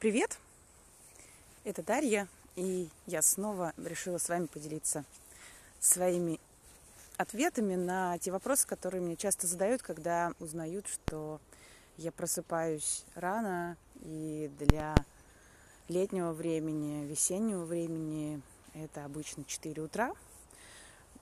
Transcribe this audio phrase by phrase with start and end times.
[0.00, 0.38] Привет!
[1.64, 5.04] Это Дарья, и я снова решила с вами поделиться
[5.80, 6.38] своими
[7.16, 11.40] ответами на те вопросы, которые мне часто задают, когда узнают, что
[11.96, 14.94] я просыпаюсь рано, и для
[15.88, 18.40] летнего времени, весеннего времени
[18.74, 20.12] это обычно 4 утра.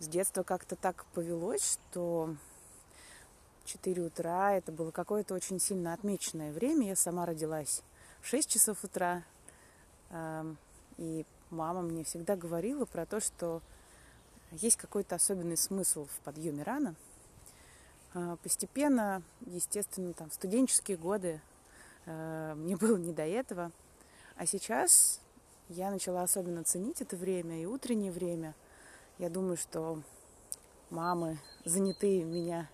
[0.00, 2.36] С детства как-то так повелось, что
[3.64, 6.88] 4 утра это было какое-то очень сильно отмеченное время.
[6.88, 7.82] Я сама родилась
[8.27, 9.22] 6 часов утра.
[10.98, 13.62] И мама мне всегда говорила про то, что
[14.51, 16.96] есть какой-то особенный смысл в подъеме рано.
[18.15, 21.41] А, постепенно, естественно, там в студенческие годы
[22.06, 23.70] а, мне было не до этого.
[24.37, 25.20] А сейчас
[25.68, 28.54] я начала особенно ценить это время и утреннее время.
[29.18, 30.02] Я думаю, что
[30.90, 32.68] мамы занятые меня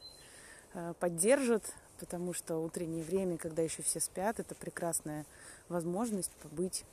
[0.72, 5.24] а, поддержат, потому что утреннее время, когда еще все спят, это прекрасная
[5.68, 6.84] возможность побыть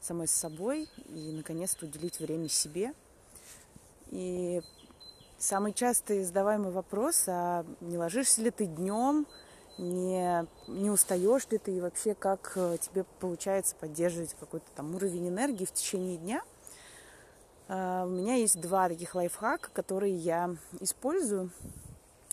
[0.00, 2.94] самой с собой и, наконец-то, уделить время себе.
[4.12, 4.62] И
[5.36, 9.26] самый частый задаваемый вопрос, а не ложишься ли ты днем,
[9.78, 15.28] не, не устаешь ли ты и вообще как э, тебе получается поддерживать какой-то там уровень
[15.28, 16.40] энергии в течение дня.
[17.66, 21.50] А, у меня есть два таких лайфхака, которые я использую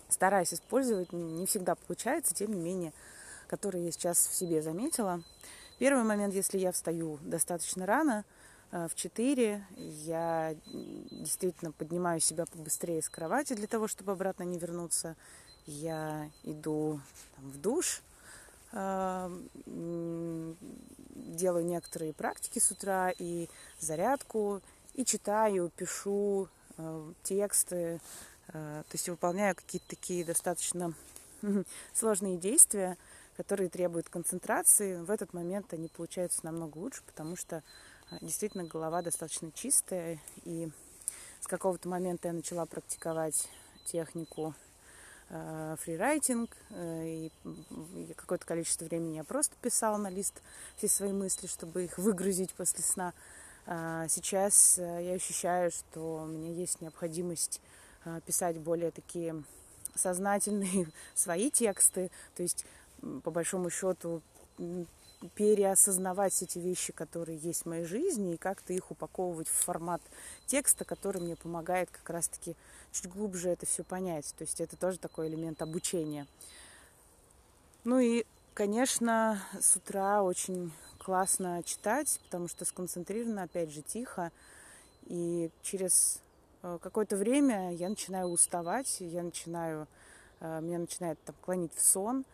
[0.10, 2.94] стараюсь использовать, не всегда получается, тем не менее,
[3.48, 5.22] которые я сейчас в себе заметила.
[5.80, 8.26] Первый момент, если я встаю достаточно рано,
[8.72, 9.64] э, в 4,
[10.06, 15.16] я действительно поднимаю себя побыстрее с кровати для того, чтобы обратно не вернуться.
[15.66, 17.00] Я иду
[17.36, 18.02] там, в душ,
[18.74, 19.30] э,
[21.16, 23.48] делаю некоторые практики с утра и
[23.80, 24.62] зарядку,
[24.96, 28.00] и читаю, пишу э, тексты,
[28.52, 30.94] то есть выполняю какие-то такие достаточно
[31.94, 32.98] сложные действия,
[33.38, 34.98] которые требуют концентрации.
[35.02, 37.64] В этот момент они получаются намного лучше, потому что
[38.12, 40.20] э, действительно голова достаточно чистая.
[40.44, 40.70] И
[41.40, 43.48] с какого-то момента я начала практиковать
[43.86, 44.54] технику
[45.30, 47.32] э, фрирайтинг, и
[48.18, 50.42] какое-то количество времени я просто писала на лист
[50.76, 53.14] все свои мысли, чтобы их выгрузить после сна.
[53.66, 57.62] А сейчас я ощущаю, что у меня есть необходимость
[58.26, 59.44] писать более такие
[59.96, 62.66] сознательные свои тексты, то есть
[63.24, 64.22] по большому счету
[65.36, 70.02] переосознавать эти вещи, которые есть в моей жизни, и как-то их упаковывать в формат
[70.46, 72.56] текста, который мне помогает как раз-таки
[72.92, 74.34] чуть глубже это все понять.
[74.38, 76.26] То есть это тоже такой элемент обучения.
[77.84, 84.32] Ну и, конечно, с утра очень классно читать, потому что сконцентрировано, опять же, тихо.
[85.08, 86.29] И через Э,
[86.62, 89.88] какое-то время я начинаю уставать, я начинаю,
[90.40, 92.26] э, меня начинает там, клонить в сон.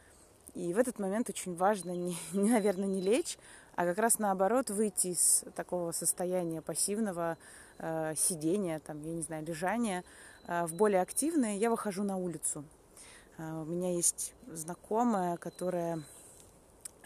[0.53, 3.37] И в этот момент очень важно, не, наверное, не лечь,
[3.75, 7.37] а как раз наоборот выйти из такого состояния пассивного
[7.77, 10.03] э, сидения, там, я не знаю, лежания
[10.47, 11.55] э, в более активное.
[11.57, 12.63] Я выхожу на улицу.
[13.37, 16.01] Э, у меня есть знакомая, которая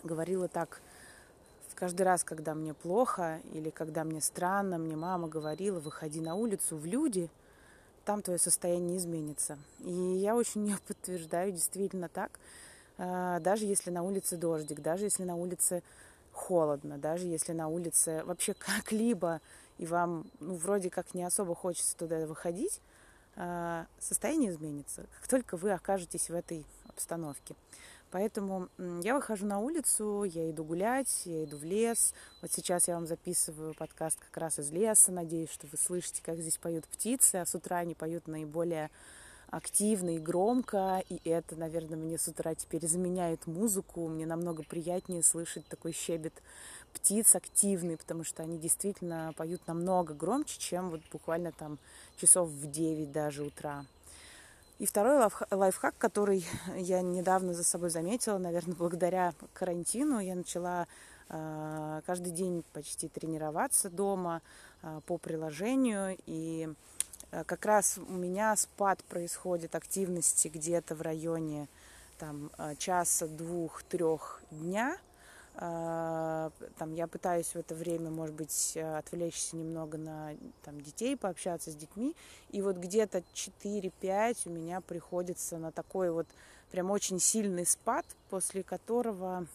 [0.03, 0.81] говорила так,
[1.79, 6.75] Каждый раз, когда мне плохо или когда мне странно, мне мама говорила, выходи на улицу
[6.75, 7.29] в люди,
[8.03, 9.57] там твое состояние изменится.
[9.79, 12.38] И я очень ее подтверждаю, действительно так.
[12.97, 15.81] А, даже если на улице дождик, даже если на улице
[16.34, 19.39] холодно, даже если на улице вообще как-либо,
[19.78, 22.81] и вам ну, вроде как не особо хочется туда выходить,
[23.38, 27.56] а, состояние изменится, как только вы окажетесь в этой обстановке.
[28.12, 28.70] Поэтому
[29.03, 32.14] я выхожу на улицу, я иду гулять, я иду в лес.
[32.42, 35.12] Вот сейчас я вам записываю подкаст как раз из леса.
[35.12, 38.90] Надеюсь, что вы слышите, как здесь поют птицы, а с утра они поют наиболее
[39.52, 44.08] активно и громко, и это, наверное, мне с утра теперь заменяет музыку.
[44.08, 46.34] Мне намного приятнее слышать такой щебет
[46.94, 51.80] птиц активный, потому что они действительно поют намного громче, чем вот буквально там
[52.18, 53.86] часов в 9 даже утра.
[54.79, 56.45] И второй лайфхак, который
[56.78, 60.88] я недавно за собой заметила, наверное, благодаря карантину, я начала
[61.28, 64.42] э, каждый день почти тренироваться дома
[64.81, 66.18] э, по приложению.
[66.25, 66.69] И
[67.31, 71.68] э, как раз у меня спад происходит активности где-то в районе
[72.18, 75.08] там, часа, двух, трех дня– а,
[75.59, 80.33] там, я пытаюсь в это время, может быть, отвлечься немного на
[80.63, 82.15] там, детей, пообщаться с детьми.
[82.51, 86.27] И вот где-то 4-5 у меня приходится на такой вот
[86.71, 89.47] прям очень сильный спад, после которого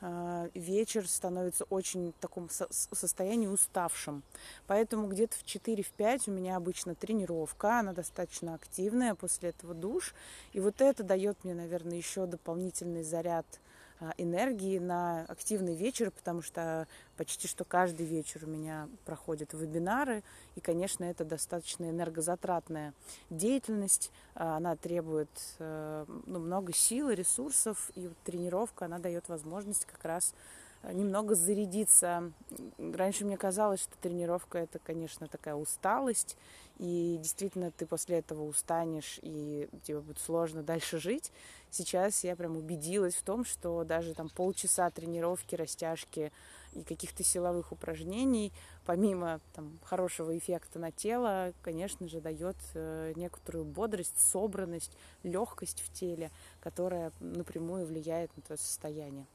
[0.00, 4.22] э, вечер становится очень в таком со- состоянии уставшим.
[4.66, 10.14] Поэтому где-то в 4-5 у меня обычно тренировка, она достаточно активная, после этого душ.
[10.52, 13.69] И вот это дает мне, наверное, еще дополнительный заряд а,
[14.16, 16.86] энергии на активный вечер, потому что
[17.16, 20.22] почти что каждый вечер у меня проходят вебинары,
[20.56, 22.94] и, конечно, это достаточно энергозатратная
[23.28, 30.04] деятельность, а, она требует э, ну, много сил, ресурсов, и тренировка, она дает возможность как
[30.04, 30.34] раз
[30.82, 32.32] немного зарядиться.
[32.78, 36.36] Раньше мне казалось, что тренировка это, конечно, такая усталость,
[36.78, 41.30] и действительно ты после этого устанешь, и тебе будет сложно дальше жить.
[41.70, 46.32] Сейчас я прям убедилась в том, что даже там полчаса тренировки, растяжки
[46.72, 48.52] и каких-то силовых упражнений,
[48.86, 55.92] помимо там, хорошего эффекта на тело, конечно же, дает э, некоторую бодрость, собранность, легкость в
[55.92, 56.30] теле,
[56.60, 59.26] которая напрямую влияет на твое состояние.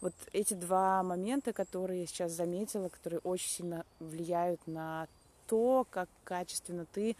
[0.00, 5.08] Вот эти два момента, которые я сейчас заметила, которые очень сильно влияют на
[5.46, 7.16] то, как качественно ты,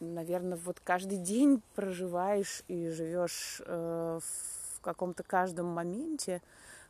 [0.00, 6.40] наверное, вот каждый день проживаешь и живешь э, в каком-то каждом моменте,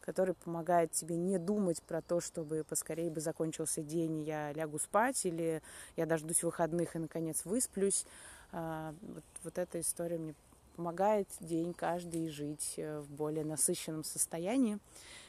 [0.01, 4.79] который помогает тебе не думать про то, чтобы поскорее бы закончился день, и я лягу
[4.79, 5.63] спать, или
[5.97, 8.07] я дождусь выходных и, наконец, высплюсь.
[8.53, 10.35] А, вот, вот эта история мне
[10.79, 14.79] помогает день каждый жить э, в более насыщенном состоянии.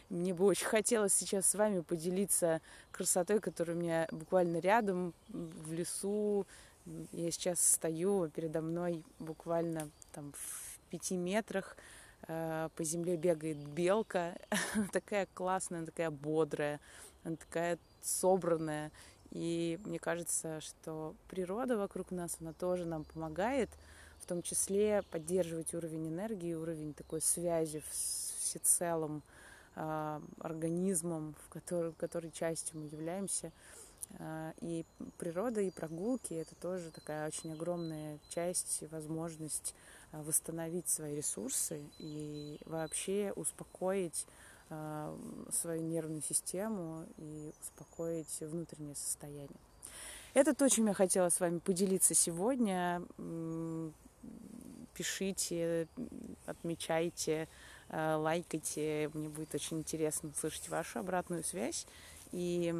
[0.09, 2.61] Мне бы очень хотелось сейчас с вами поделиться
[2.91, 6.45] красотой, которая у меня буквально рядом, в лесу.
[7.11, 11.75] Я сейчас стою, передо мной буквально там в пяти метрах
[12.27, 14.37] э, по земле бегает белка,
[14.91, 16.79] такая классная, такая бодрая,
[17.23, 18.91] она такая собранная.
[19.31, 23.71] И мне кажется, что природа вокруг нас, она тоже нам помогает–
[24.29, 29.23] том числе поддерживать уровень энергии, уровень такой связи с всецелым
[29.75, 33.51] э, организмом, в который, который частью мы являемся.
[34.19, 34.85] Э, и
[35.17, 39.73] природа, и прогулки– это тоже такая очень огромная часть и возможность
[40.11, 44.25] э, восстановить свои ресурсы и вообще успокоить
[45.51, 49.57] свою нервную систему и успокоить внутреннее состояние.
[50.35, 53.01] Это то, чем я хотела с вами поделиться сегодня
[54.93, 55.87] пишите,
[56.45, 57.47] отмечайте,
[57.89, 59.09] э, лайкайте.
[59.13, 61.85] Мне будет очень интересно слышать вашу обратную связь.
[62.31, 62.73] И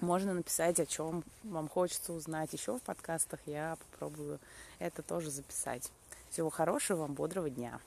[0.00, 3.40] можно написать, о чем вам хочется узнать еще в подкастах.
[3.46, 4.38] Я попробую
[4.78, 5.90] это тоже записать.
[6.30, 7.80] Всего хорошего вам, бодрого дня.